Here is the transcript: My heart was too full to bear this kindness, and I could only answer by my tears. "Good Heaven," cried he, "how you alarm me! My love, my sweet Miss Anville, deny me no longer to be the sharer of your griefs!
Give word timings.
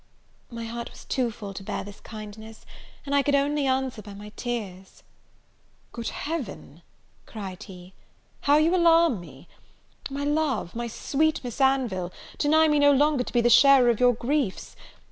My 0.49 0.65
heart 0.65 0.89
was 0.89 1.05
too 1.05 1.29
full 1.29 1.53
to 1.53 1.61
bear 1.61 1.83
this 1.83 1.99
kindness, 1.99 2.65
and 3.05 3.13
I 3.13 3.21
could 3.21 3.35
only 3.35 3.67
answer 3.67 4.01
by 4.01 4.15
my 4.15 4.29
tears. 4.35 5.03
"Good 5.91 6.07
Heaven," 6.07 6.81
cried 7.27 7.61
he, 7.61 7.93
"how 8.39 8.57
you 8.57 8.75
alarm 8.75 9.19
me! 9.21 9.47
My 10.09 10.23
love, 10.23 10.73
my 10.73 10.87
sweet 10.87 11.43
Miss 11.43 11.61
Anville, 11.61 12.11
deny 12.39 12.67
me 12.67 12.79
no 12.79 12.91
longer 12.91 13.23
to 13.23 13.31
be 13.31 13.41
the 13.41 13.49
sharer 13.51 13.91
of 13.91 13.99
your 13.99 14.13
griefs! 14.15 14.75